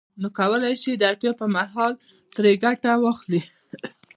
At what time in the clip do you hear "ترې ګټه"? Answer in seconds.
2.35-2.91